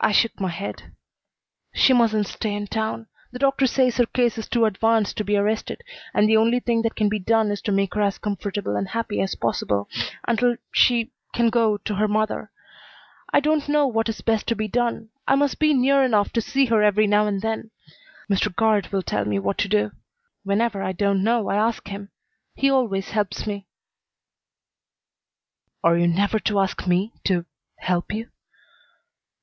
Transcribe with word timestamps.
I 0.00 0.12
shook 0.12 0.38
my 0.38 0.48
head. 0.50 0.92
"She 1.72 1.94
mustn't 1.94 2.26
stay 2.26 2.52
in 2.52 2.66
town. 2.66 3.06
The 3.32 3.38
doctor 3.38 3.66
says 3.66 3.96
her 3.96 4.04
case 4.04 4.36
is 4.36 4.46
too 4.48 4.66
advanced 4.66 5.16
to 5.16 5.24
be 5.24 5.34
arrested, 5.34 5.82
and 6.12 6.28
the 6.28 6.36
only 6.36 6.60
thing 6.60 6.82
that 6.82 6.94
can 6.96 7.08
be 7.08 7.18
done 7.20 7.50
is 7.50 7.62
to 7.62 7.72
make 7.72 7.94
her 7.94 8.02
as 8.02 8.18
comfortable 8.18 8.76
and 8.76 8.88
happy 8.88 9.22
as 9.22 9.34
possible 9.34 9.88
until 10.28 10.56
she 10.72 11.12
can 11.32 11.48
go 11.48 11.78
to 11.78 11.94
her 11.94 12.08
mother. 12.08 12.50
I 13.32 13.40
don't 13.40 13.66
know 13.66 13.86
what 13.86 14.10
is 14.10 14.20
best 14.20 14.46
to 14.48 14.56
be 14.56 14.68
done. 14.68 15.08
I 15.26 15.36
must 15.36 15.58
be 15.58 15.72
near 15.72 16.02
enough 16.02 16.32
to 16.34 16.42
see 16.42 16.66
her 16.66 16.82
every 16.82 17.06
now 17.06 17.26
and 17.26 17.40
then. 17.40 17.70
Mr. 18.28 18.54
Guard 18.54 18.88
will 18.88 19.00
tell 19.02 19.24
me 19.24 19.38
what 19.38 19.56
to 19.58 19.68
do. 19.68 19.92
Whenever 20.42 20.82
I 20.82 20.92
don't 20.92 21.22
know 21.24 21.48
I 21.48 21.56
ask 21.56 21.86
him. 21.88 22.10
He 22.56 22.68
always 22.68 23.10
helps 23.10 23.46
me." 23.46 23.68
"Are 25.82 25.96
you 25.96 26.08
never 26.08 26.38
to 26.40 26.58
ask 26.60 26.86
me 26.86 27.14
to 27.24 27.46
help 27.80 28.12
you?" 28.12 28.28